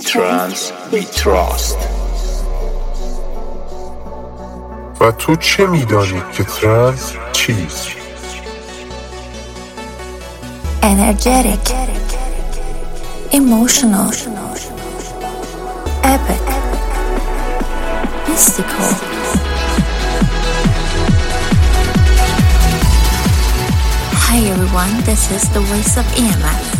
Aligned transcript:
trance 0.00 0.72
we 0.90 1.02
trust 1.04 1.76
و 5.00 5.12
تو 5.12 5.36
چه 5.36 5.66
میدانی 5.66 6.22
که 6.32 6.44
ترنس 6.44 7.12
چیست؟ 7.32 7.88
energetic, 10.82 11.64
emotional, 13.32 14.10
epic, 16.14 16.46
mystical. 18.28 18.88
Hi 24.26 24.38
everyone, 24.52 24.92
this 25.04 25.30
is 25.36 25.42
the 25.52 25.60
voice 25.60 25.96
of 25.98 26.06
EMF. 26.22 26.79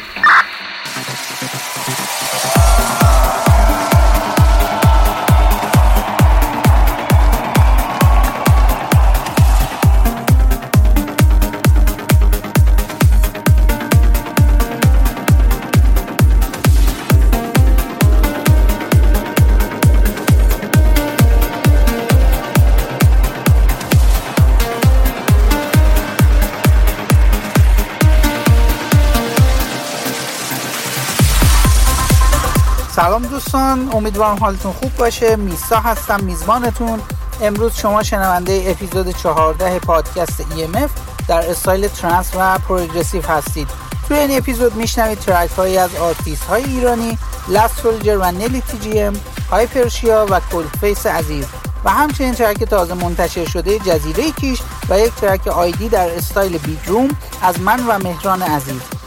دوستان 33.75 33.97
امیدوارم 33.97 34.37
حالتون 34.37 34.71
خوب 34.71 34.95
باشه. 34.95 35.35
میستا 35.35 35.79
هستم 35.79 36.23
میزبانتون. 36.23 36.99
امروز 37.41 37.75
شما 37.75 38.03
شنونده 38.03 38.63
اپیزود 38.67 39.11
14 39.11 39.79
پادکست 39.79 40.41
EMF 40.41 40.89
در 41.27 41.49
استایل 41.49 41.87
trance 41.87 42.31
و 42.35 42.57
progressive 42.57 43.21
هستید. 43.21 43.67
توی 44.07 44.17
این 44.17 44.37
اپیزود 44.37 44.75
میشنوید 44.75 45.19
ترک 45.19 45.49
هایی 45.49 45.77
از 45.77 45.95
آرتیست 45.95 46.43
های 46.43 46.63
ایرانی 46.63 47.17
Lost 47.47 47.81
Soldier 47.81 48.17
و 48.17 48.31
نلی 48.31 48.61
تی 48.61 48.77
جی 48.77 48.99
ام 48.99 49.13
هایپرشیا 49.51 50.25
و 50.29 50.39
کولفیس 50.39 51.05
عزیز 51.05 51.45
و 51.85 51.89
همچنین 51.89 52.33
ترک 52.33 52.63
تازه 52.63 52.93
منتشر 52.93 53.45
شده 53.45 53.79
جزیره 53.79 54.31
کیش 54.31 54.61
و 54.89 54.99
یک 54.99 55.15
ترک 55.15 55.47
ID 55.47 55.89
در 55.89 56.09
استایل 56.15 56.57
big 56.57 56.79
room 56.87 57.07
از 57.41 57.61
من 57.61 57.87
و 57.87 57.99
مهران 57.99 58.41
عزیز. 58.41 59.00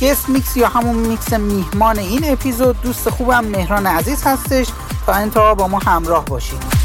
guest 0.00 0.28
mix 0.28 0.56
یا 0.56 0.68
همون 0.68 0.96
میکس 0.96 1.32
میهمان 1.32 1.98
این 1.98 2.32
اپیزود 2.32 2.80
دوست 2.82 3.10
خوبم 3.10 3.44
مهران 3.44 3.86
عزیز 3.86 4.22
هستش. 4.24 4.68
تا 5.06 5.12
انتها 5.12 5.54
با 5.54 5.68
ما 5.68 5.78
همراه 5.78 6.24
باشید 6.24 6.77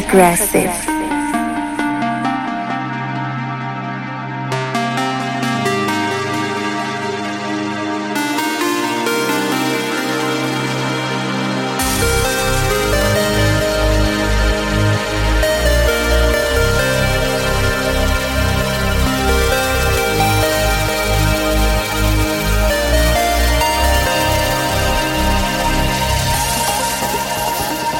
progressive. 0.00 0.73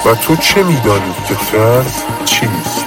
و 0.05 0.15
تو 0.15 0.37
چه 0.37 0.63
میدانی 0.63 1.15
که 1.29 1.35
ترنس 1.35 2.03
چیست؟ 2.25 2.84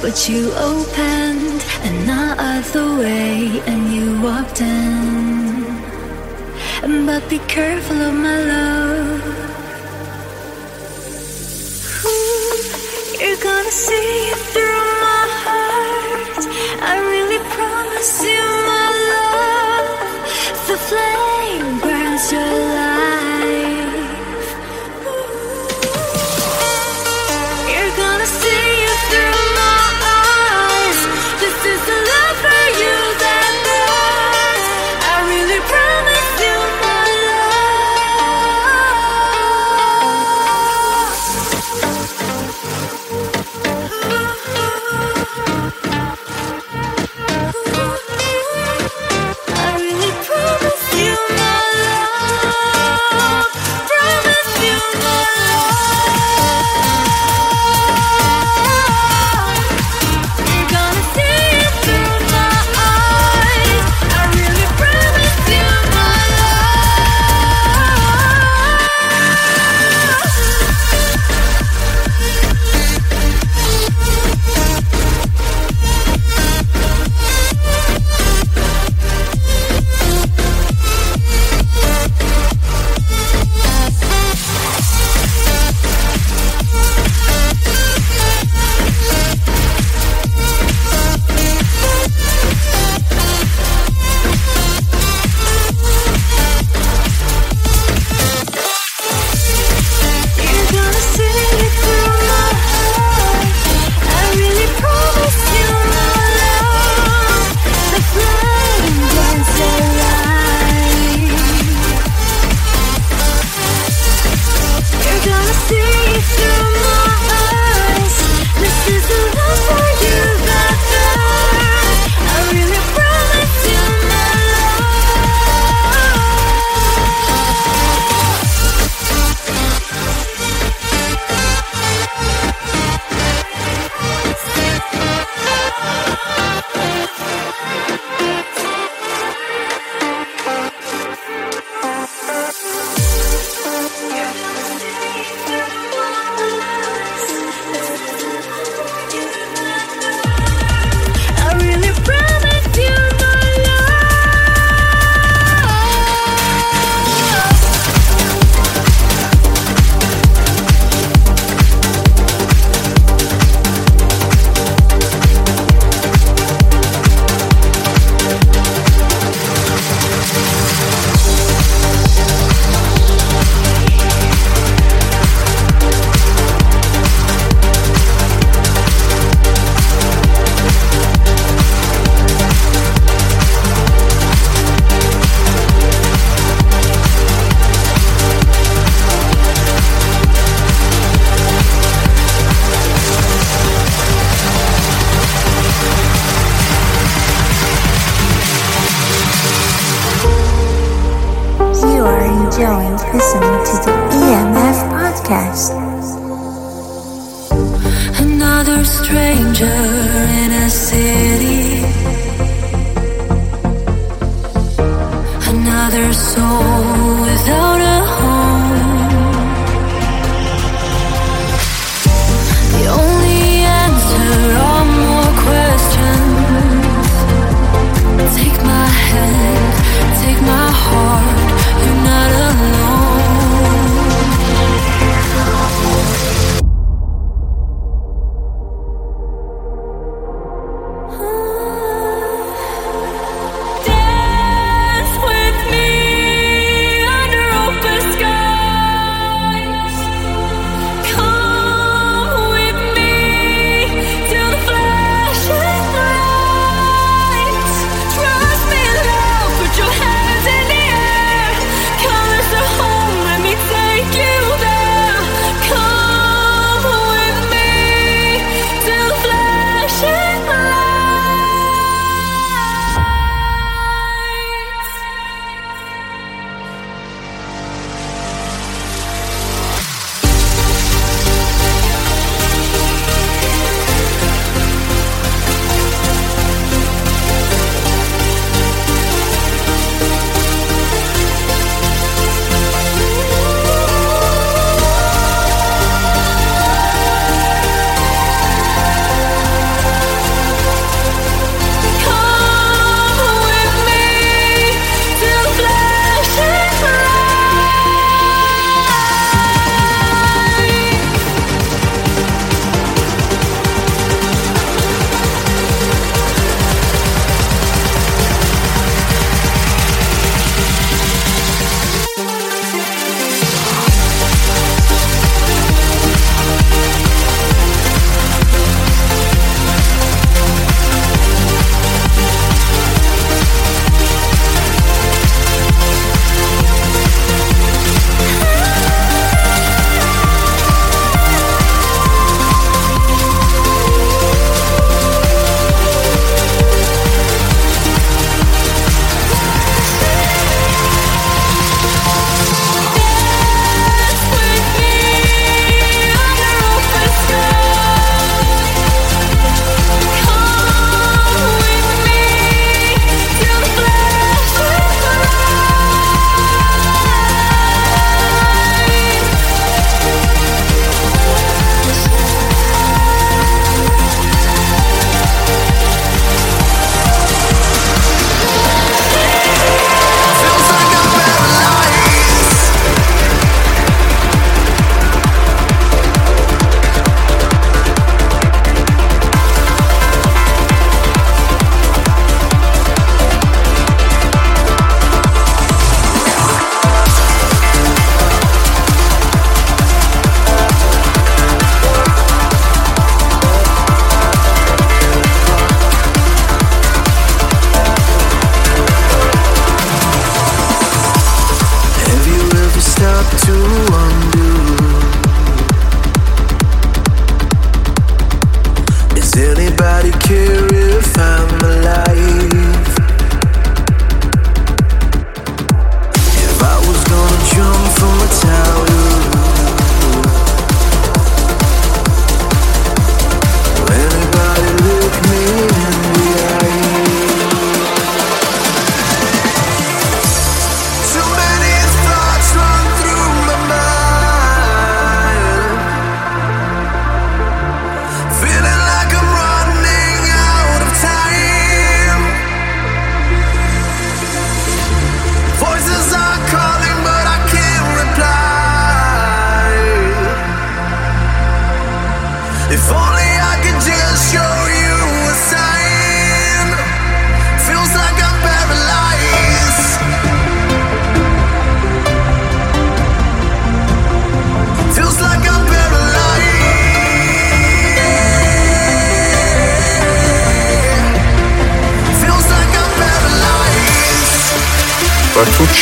but 0.00 0.28
you 0.28 0.52
opened 0.54 1.64
another 1.82 2.98
way 2.98 3.60
and 3.66 3.92
you 3.92 4.20
walked 4.22 4.60
in. 4.60 5.64
But 7.06 7.28
be 7.28 7.38
careful 7.40 8.00
of 8.00 8.14
my 8.14 8.38
love. 8.44 8.87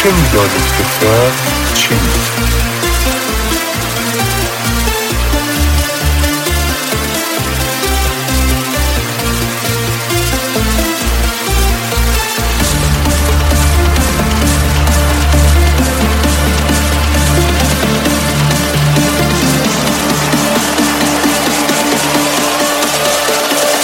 Чем 0.03 0.13
должен 0.31 0.61
тебя? 0.77 1.17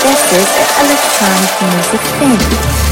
This 0.02 0.22
is 0.32 0.50
electronic 0.78 1.52
music 1.62 2.02
thing. 2.18 2.91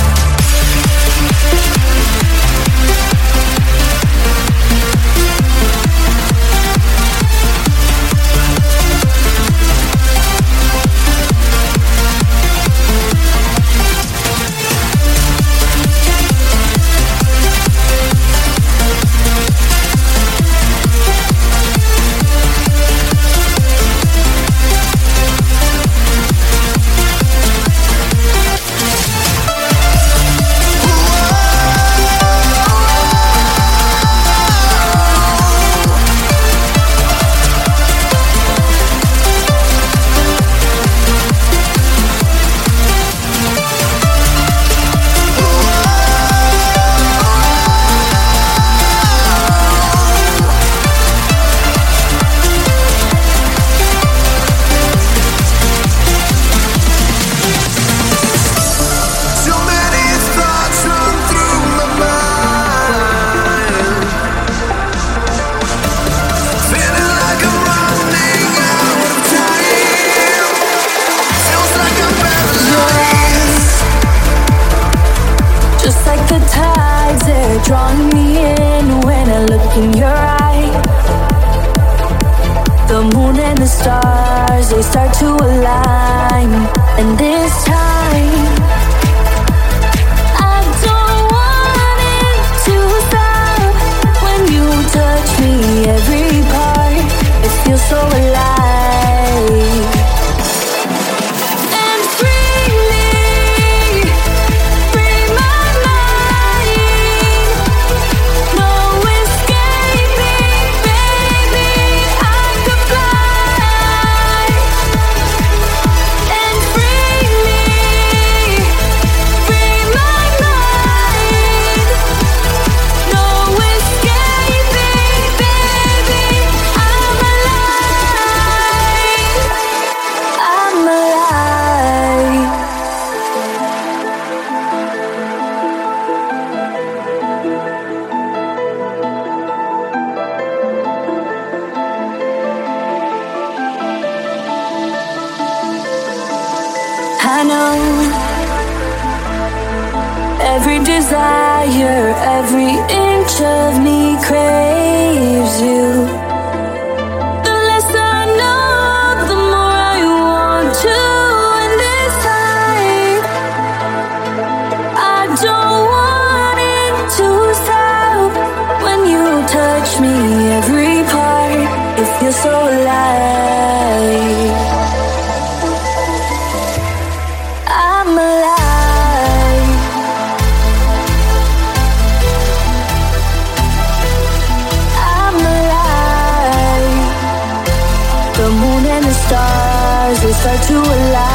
start 190.41 190.63
to 190.63 190.81
align. 190.81 191.30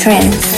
trends. 0.00 0.49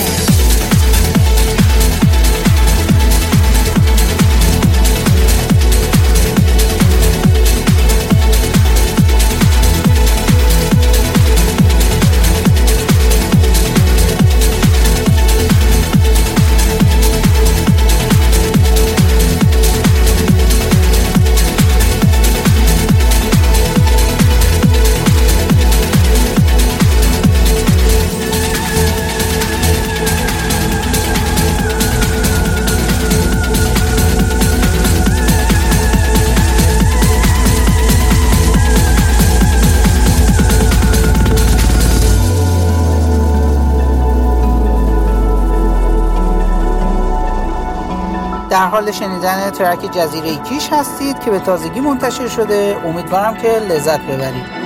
ترک 49.52 49.90
جزیره 49.92 50.36
کیش 50.36 50.68
هستید 50.72 51.20
که 51.20 51.30
به 51.30 51.38
تازگی 51.38 51.80
منتشر 51.80 52.28
شده. 52.28 52.76
امیدوارم 52.84 53.34
که 53.34 53.48
لذت 53.48 54.00
ببرید. 54.00 54.62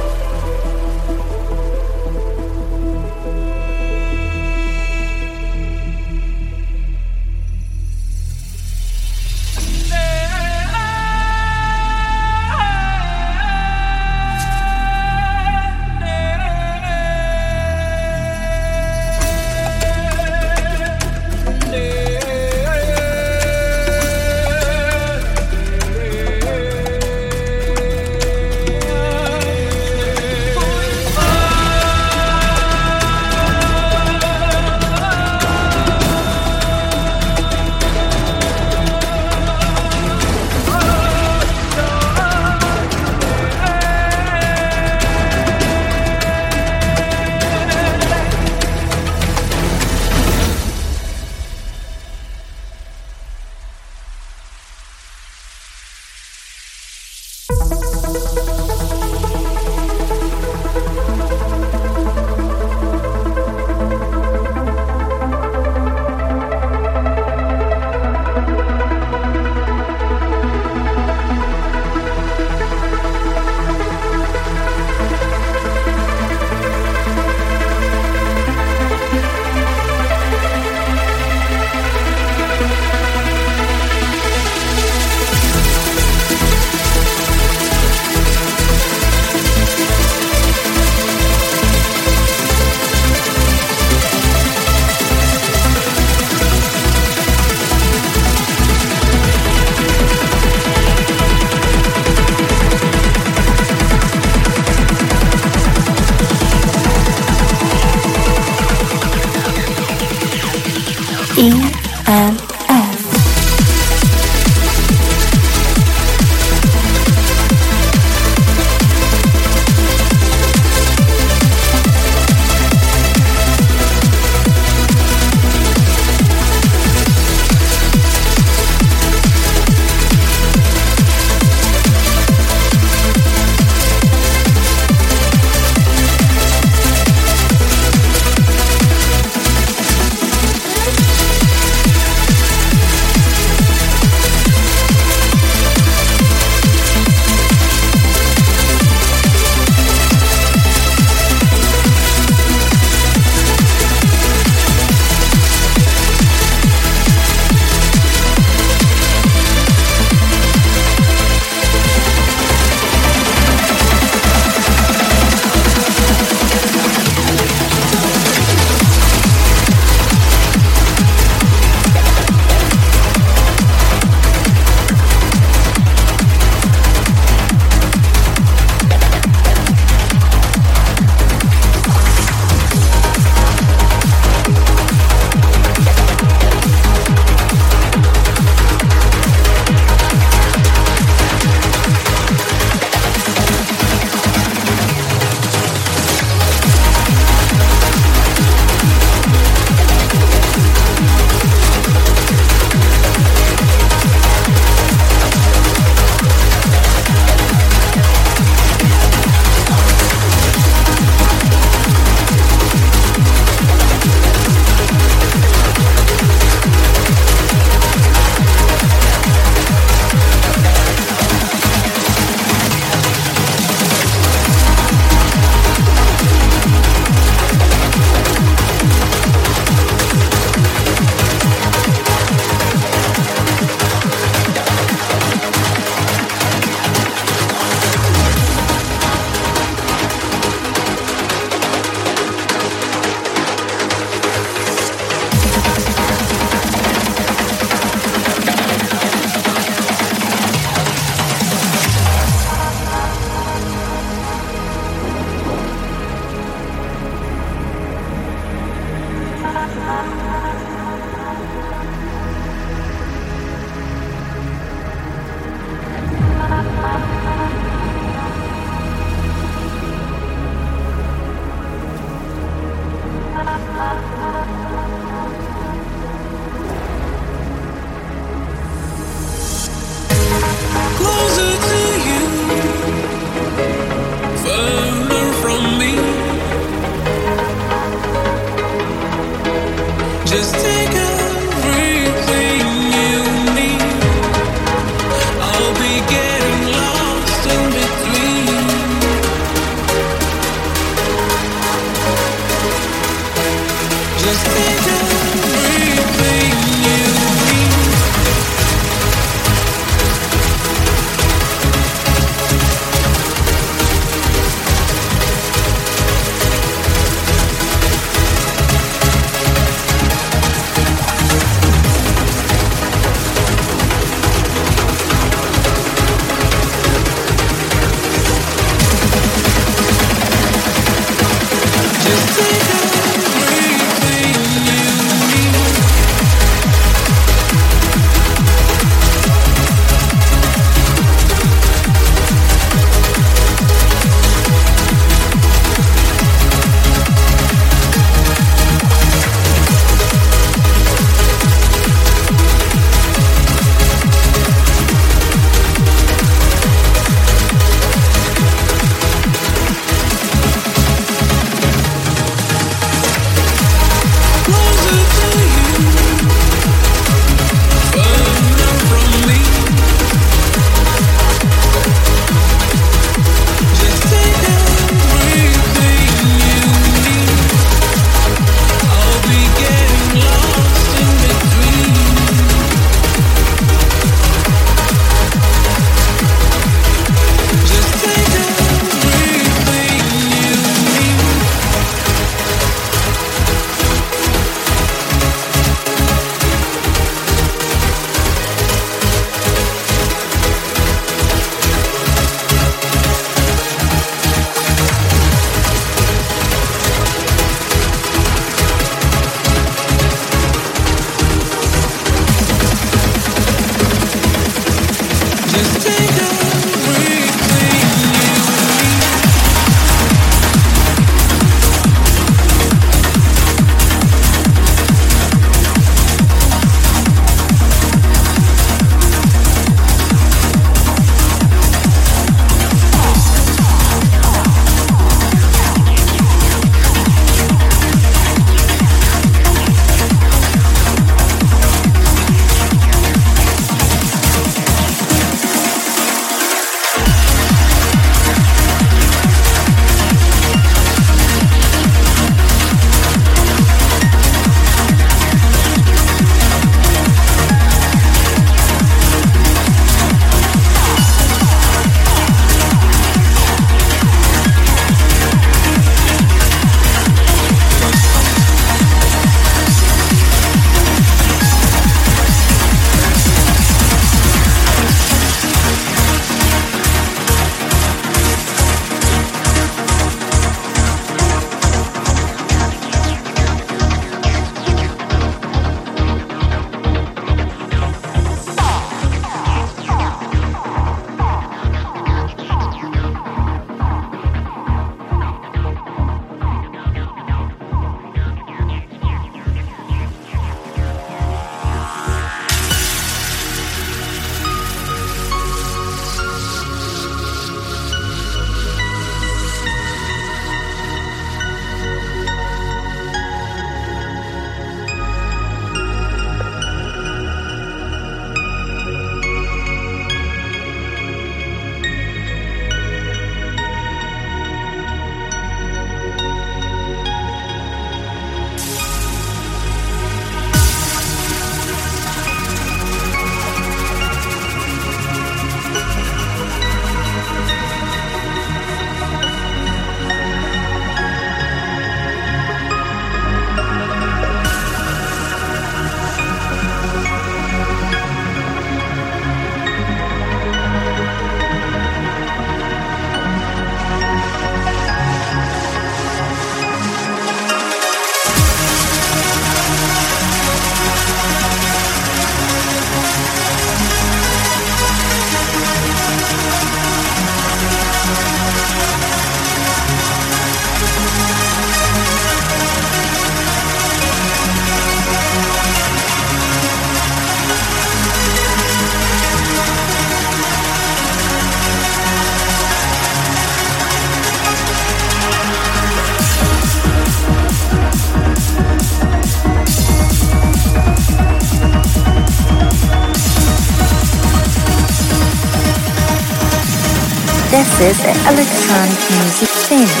This 597.81 597.97
is 597.97 598.05
an 598.05 598.15
electronic 598.35 598.99
music 599.09 599.49
scene. 599.49 600.00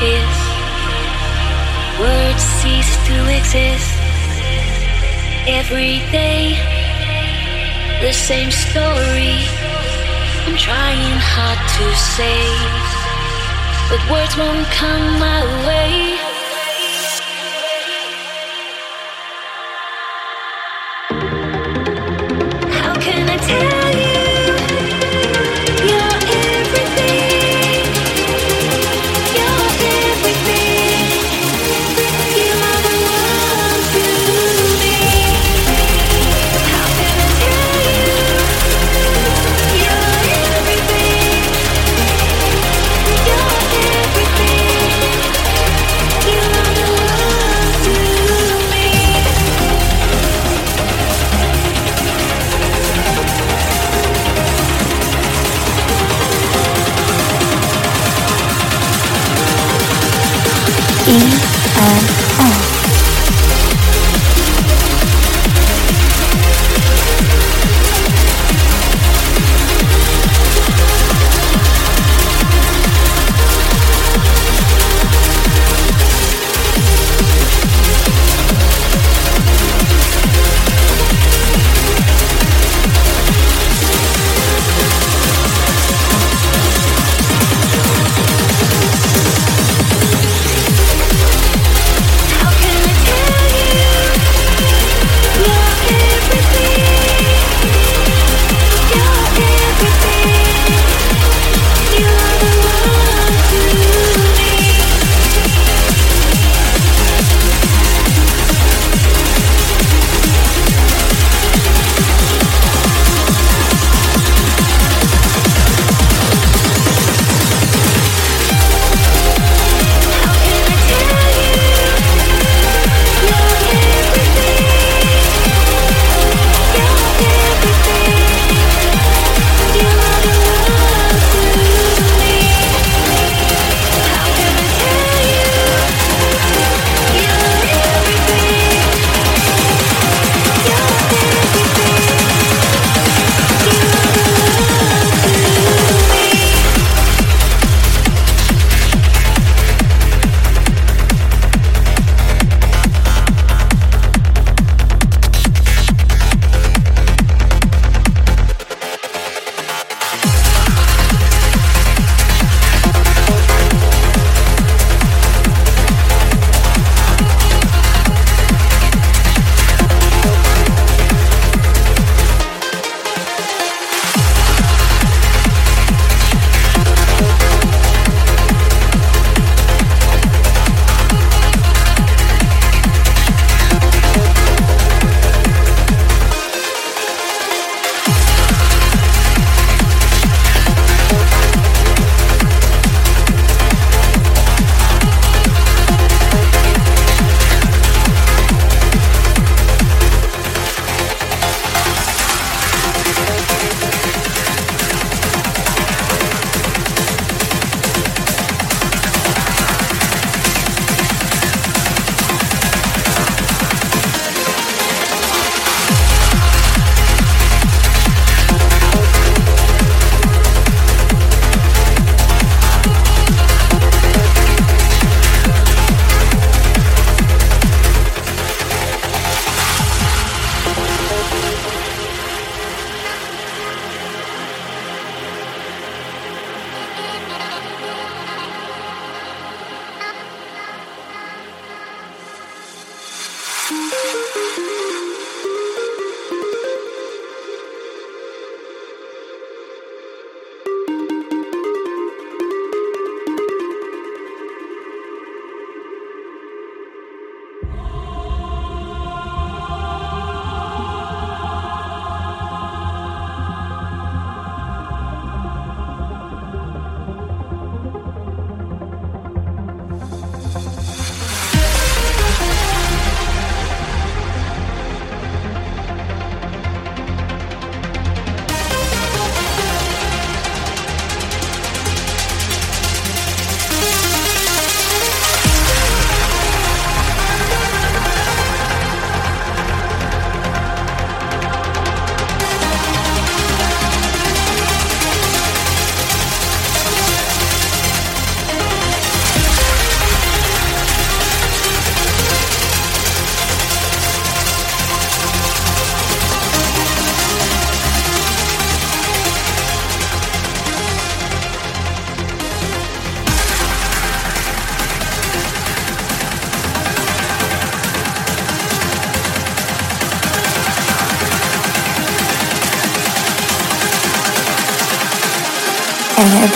Kiss, 0.00 0.36
words 2.00 2.42
cease 2.58 2.92
to 3.08 3.16
exist. 3.36 3.92
Every 5.46 6.00
day, 6.08 6.56
the 8.00 8.12
same 8.12 8.50
story. 8.50 9.36
I'm 10.46 10.56
trying 10.56 11.16
hard 11.32 11.60
to 11.76 11.86
say, 12.16 12.40
but 13.90 14.00
words 14.10 14.34
won't 14.38 14.66
come 14.80 15.20
my 15.20 15.40
way. 15.68 16.09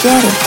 quiere. 0.04 0.43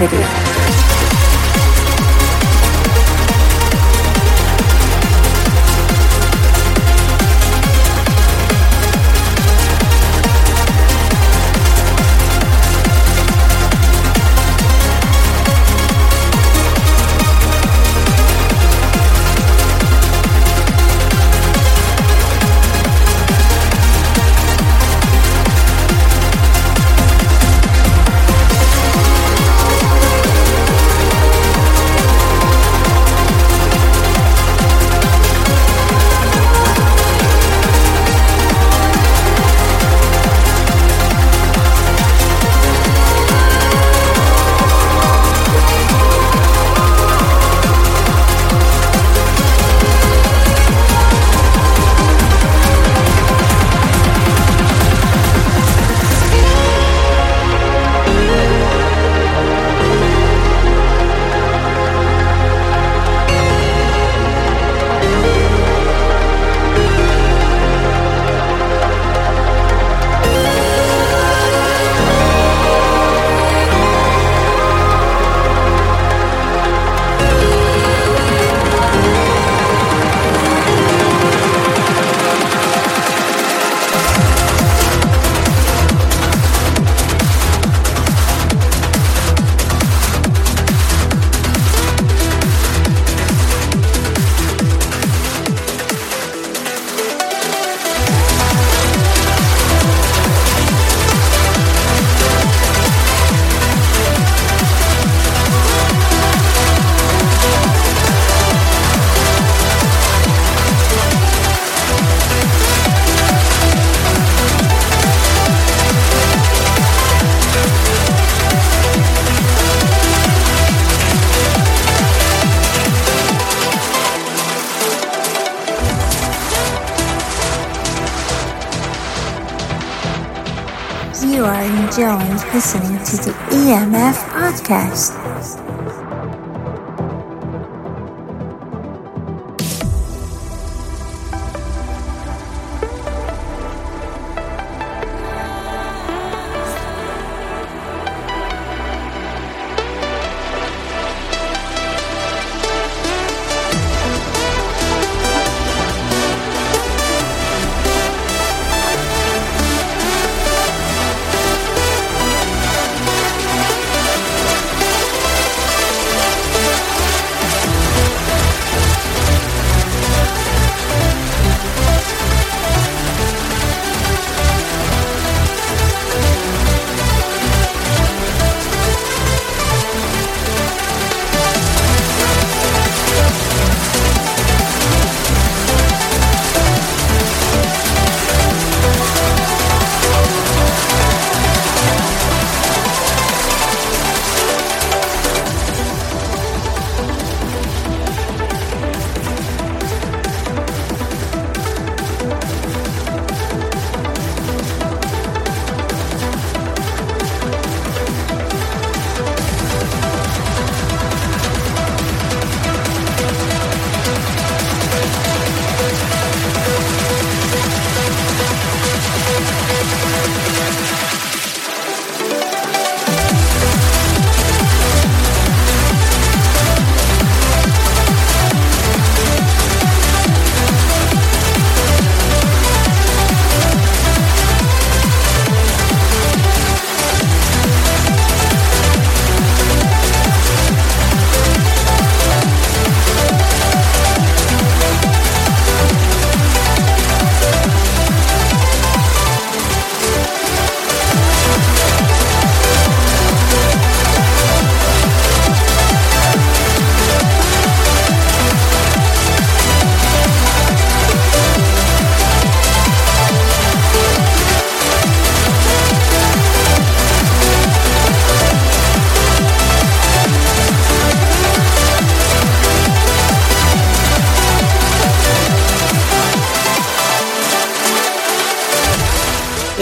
Gravity. 0.00 0.29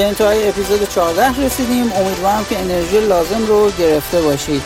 انتهای 0.09 0.49
اپیزود 0.49 0.89
14 0.89 1.43
رسیدیم. 1.43 1.93
امیدوارم 1.93 2.47
که 2.51 2.59
انرژی 2.59 3.01
لازم 3.01 3.47
رو 3.47 3.71
گرفته 3.71 4.21
باشید. 4.21 4.63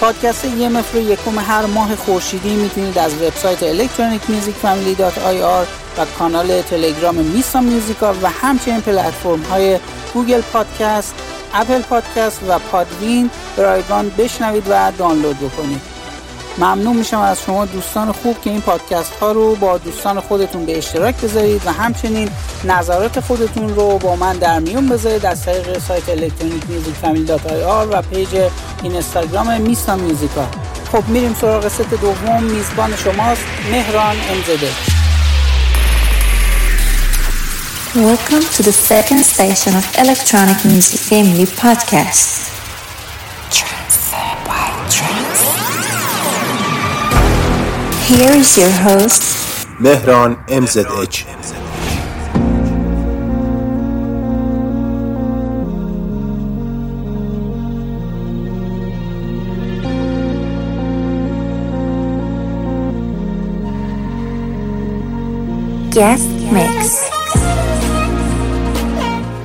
پادکست 0.00 0.44
EMF 0.44 0.94
رو 0.94 1.00
یکم 1.00 1.38
هر 1.38 1.66
ماه 1.66 1.96
خورشیدی 1.96 2.54
می‌تونید 2.54 2.98
از 2.98 3.14
وبسایت 3.14 3.58
electronicmusicfamily.ir 3.58 5.66
و 5.98 6.06
کانال 6.18 6.62
تلگرام 6.62 7.14
میستا 7.14 7.60
میوزیکا 7.60 8.14
و 8.22 8.30
همچنین 8.30 8.80
پلتفرم 8.80 9.42
های 9.42 9.78
گوگل 10.14 10.40
پادکست، 10.40 11.14
اپل 11.54 11.82
پادکست 11.82 12.40
و 12.48 12.58
پادوین 12.58 13.30
رایگان 13.56 14.10
بشنوید 14.18 14.64
و 14.68 14.92
دانلود 14.98 15.38
بکنید. 15.38 15.89
ممنون 16.58 16.96
میشم 16.96 17.20
از 17.20 17.42
شما 17.42 17.64
دوستان 17.64 18.12
خوب 18.12 18.40
که 18.40 18.50
این 18.50 18.60
پادکست 18.60 19.12
ها 19.20 19.32
رو 19.32 19.54
با 19.56 19.78
دوستان 19.78 20.20
خودتون 20.20 20.66
به 20.66 20.78
اشتراک 20.78 21.20
بذارید 21.20 21.62
و 21.66 21.72
همچنین 21.72 22.28
نظرات 22.64 23.20
خودتون 23.20 23.68
رو 23.68 23.98
با 23.98 24.16
من 24.16 24.36
در 24.36 24.58
میون 24.58 24.88
بذارید 24.88 25.26
از 25.26 25.44
طریق 25.44 25.78
سایت 25.78 26.08
electronic 26.08 26.62
music 26.68 26.94
family 26.94 27.24
dot 27.24 27.52
ir 27.52 27.88
و 27.90 28.02
پیج 28.02 28.28
اینستاگرام 28.82 29.60
میستا 29.60 29.96
میوزیکا. 29.96 30.46
خب 30.92 31.08
میریم 31.08 31.36
سراغ 31.40 31.68
ست 31.68 31.90
دوم. 31.90 32.42
میزبان 32.42 32.96
شماست 32.96 33.42
مهران 33.72 34.16
امزده 34.30 34.70
Welcome 37.94 38.44
to 38.54 38.62
the 38.62 38.70
second 38.70 39.24
station 39.24 39.74
of 39.74 39.84
Electronic 39.98 40.64
Music 40.64 41.00
Family 41.00 41.44
Podcast. 41.44 42.29
Here 48.10 48.36
is 48.42 48.58
your 48.58 48.74
host, 48.86 49.22
مهران 49.80 50.36
MZH 50.48 51.16
Guest 65.94 66.30
Mix. 66.52 66.86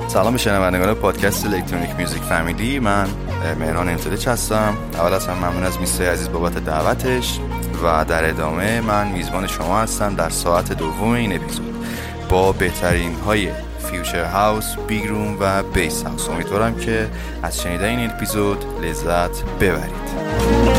سلام 0.08 0.34
به 0.34 0.38
شنوندگان 0.38 0.94
پادکست 0.94 1.46
الکترونیک 1.46 1.90
میوزیک 1.98 2.22
فامیلی 2.22 2.80
من 2.80 3.08
مهران 3.60 3.90
امتدچ 3.90 4.28
هستم. 4.28 4.78
اول 4.94 5.14
از 5.14 5.28
هم 5.28 5.38
ممنون 5.38 5.64
از 5.64 5.80
میسای 5.80 6.08
عزیز 6.08 6.30
بابت 6.30 6.58
دعوتش. 6.58 7.40
و 7.84 8.06
در 8.06 8.30
ادامه 8.30 8.82
من 8.82 9.08
میزبان 9.08 9.48
شما 9.48 9.80
هستم 9.80 10.16
در 10.16 10.30
ساعت 10.30 10.74
دوم 10.74 11.10
این 11.10 11.36
اپیزود. 11.36 11.86
با 12.30 12.52
بهترین 12.52 13.16
های 13.16 13.50
future 13.80 14.24
house، 14.24 14.76
big 14.88 15.08
room 15.08 15.38
و 15.40 15.64
bass 15.64 16.04
house. 16.04 16.30
امیدوارم 16.30 16.76
که 16.76 17.08
از 17.44 17.62
شنیدن 17.62 17.86
این 17.86 18.10
اپیزود 18.10 18.66
لذت 18.82 19.44
ببرید. 19.60 20.75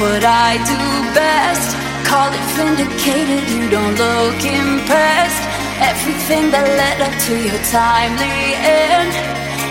What 0.00 0.24
I 0.24 0.56
do 0.68 0.78
best. 1.14 1.76
Call 2.06 2.30
it 2.32 2.46
vindicated, 2.56 3.44
you 3.50 3.68
don't 3.70 3.96
look 3.96 4.40
impressed. 4.44 5.42
Everything 5.80 6.50
that 6.50 6.66
led 6.80 6.98
up 7.06 7.14
to 7.26 7.34
your 7.36 7.60
timely 7.70 8.56
end, 8.64 9.12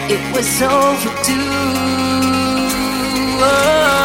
it 0.09 0.21
was 0.35 0.49
overdue. 0.61 1.77
And 3.43 3.96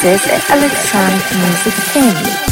This 0.00 0.24
is 0.28 0.48
electronic 0.48 1.24
music 1.40 1.72
family. 1.72 2.47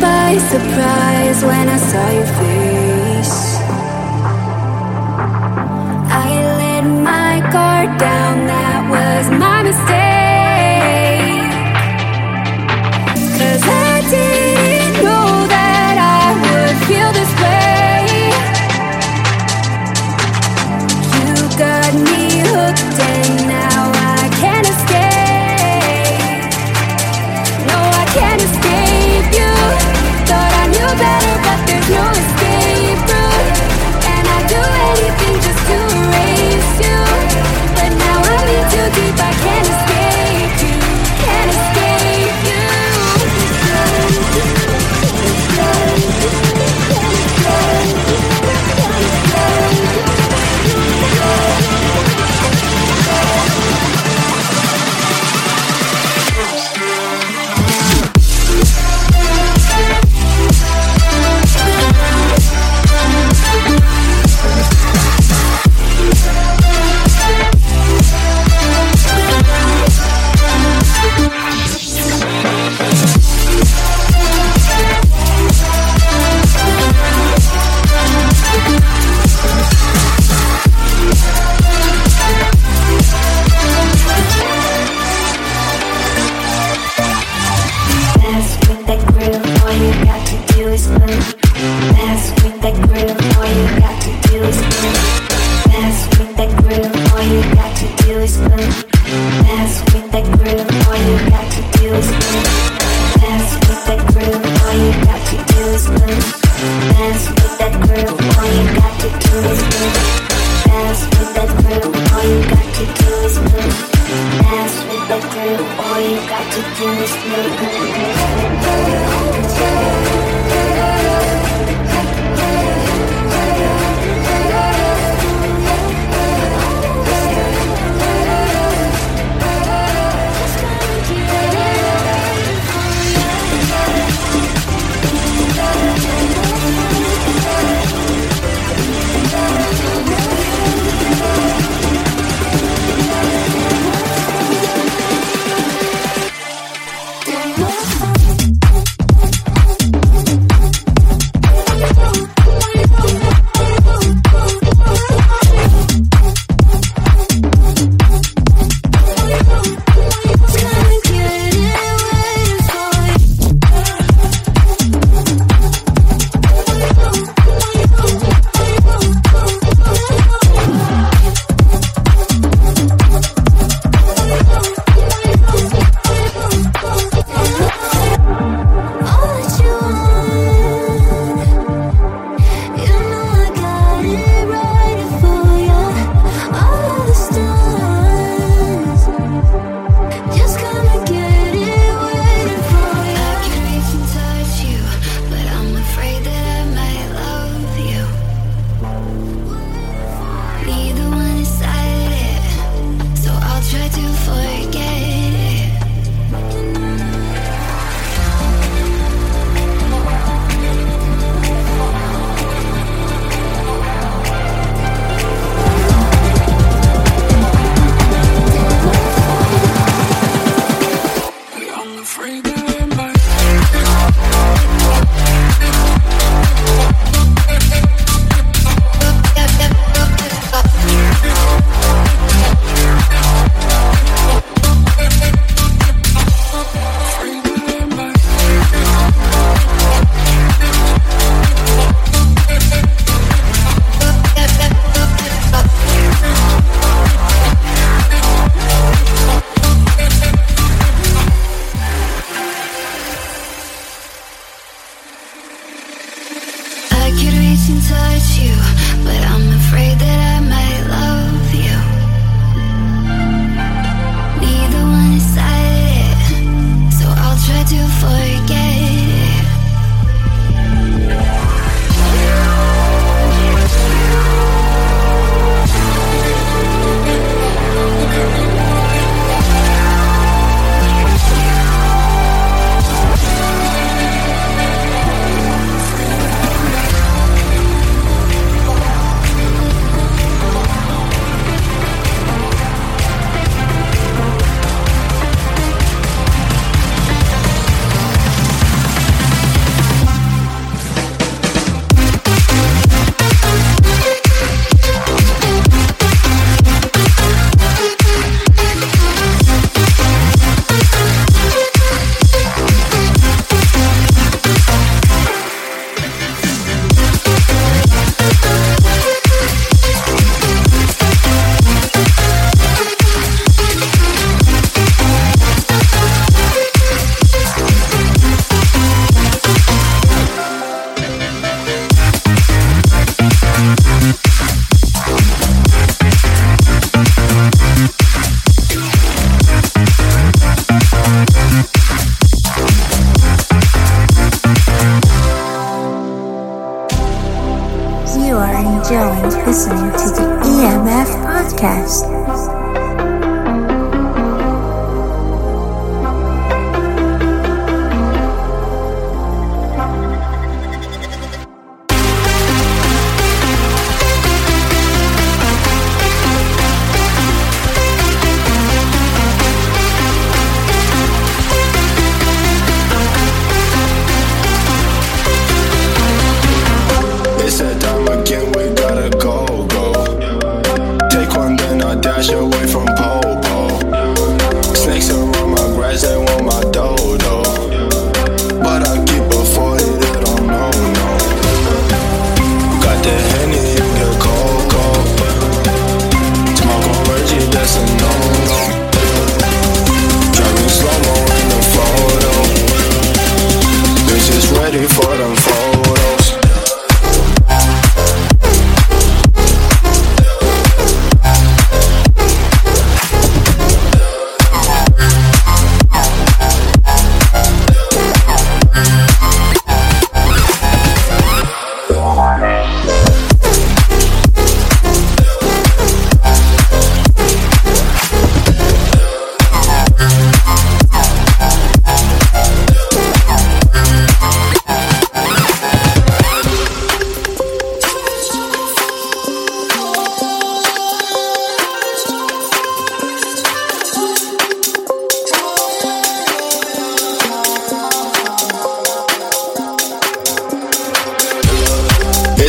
By 0.00 0.36
surprise 0.38 1.44
when 1.44 1.68
I 1.68 1.76
saw 1.76 2.10
your 2.10 2.26
face. 2.26 2.75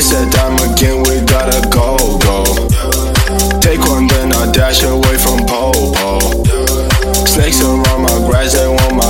said 0.08 0.32
time 0.32 0.56
again, 0.72 1.04
we 1.04 1.20
gotta 1.28 1.60
go, 1.68 1.98
go. 2.24 2.46
Take 3.60 3.82
one, 3.92 4.08
then 4.08 4.32
I 4.32 4.50
dash 4.54 4.82
away 4.84 5.18
from 5.20 5.44
Popo. 5.46 6.46
Snakes 7.26 7.62
around 7.62 8.04
my 8.08 8.18
grass, 8.24 8.54
they 8.54 8.68
want 8.70 8.96
my 8.96 9.07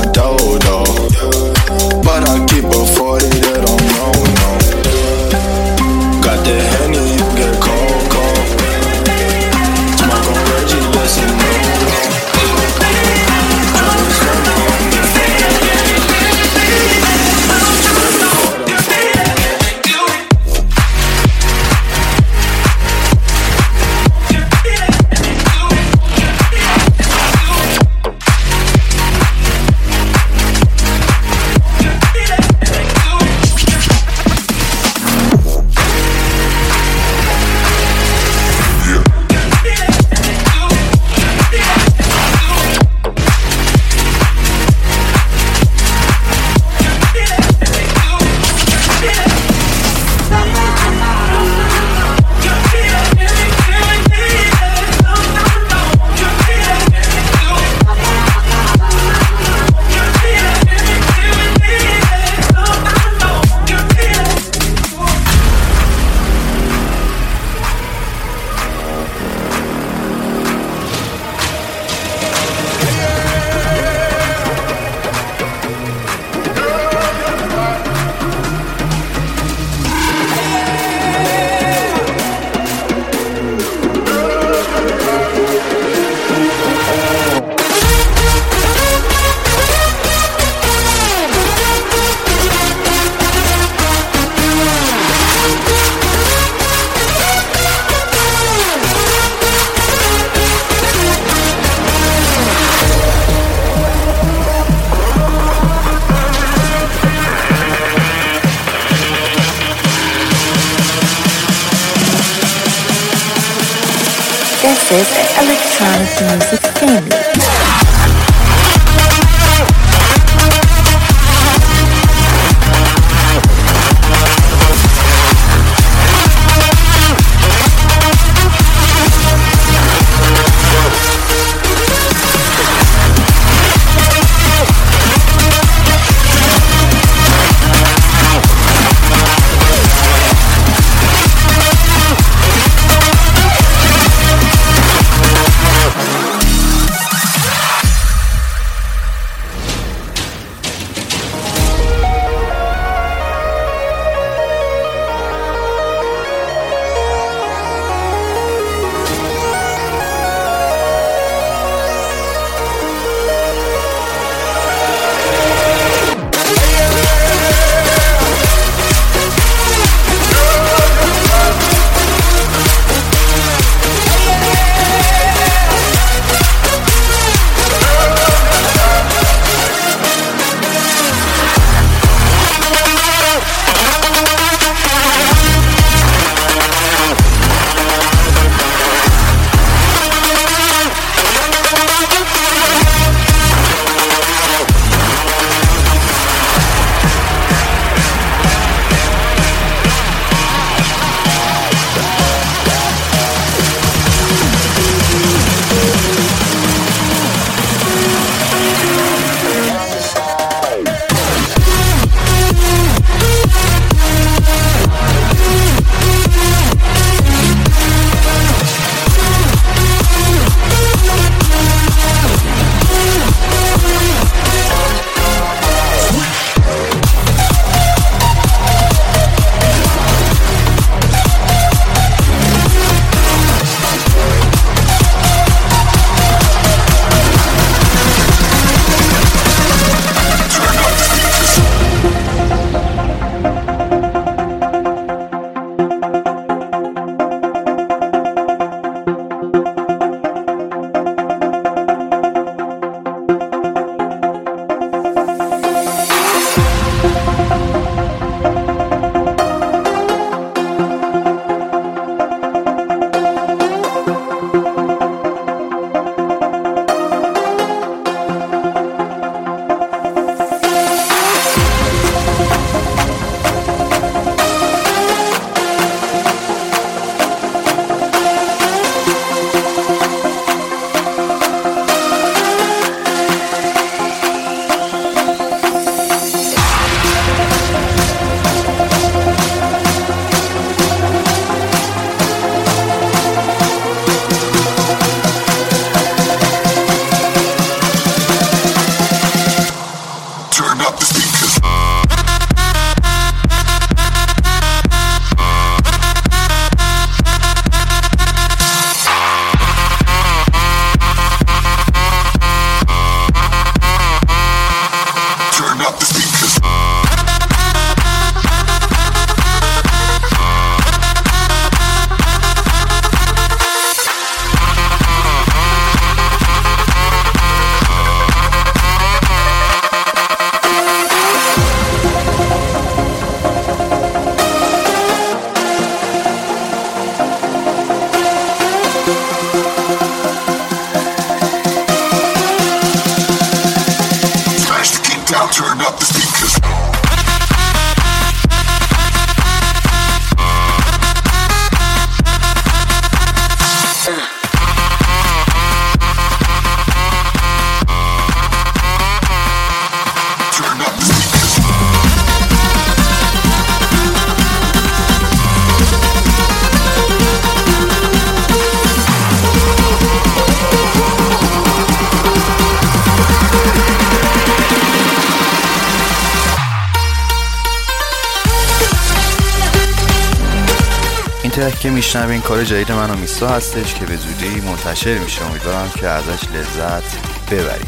کار 382.47 382.63
جدید 382.63 382.91
من 382.91 383.09
و 383.09 383.15
میسا 383.15 383.47
هستش 383.47 383.93
که 383.93 384.05
به 384.05 384.15
زودی 384.15 384.61
منتشر 384.61 385.17
میشه. 385.17 385.45
امیدوارم 385.45 385.91
که 385.95 386.07
ازش 386.07 386.43
لذت 386.53 387.03
ببرید 387.51 387.87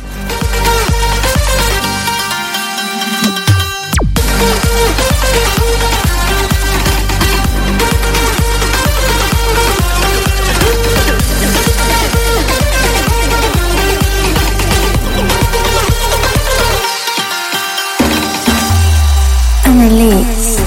Annalise 19.66 20.60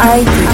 ID 0.00 0.53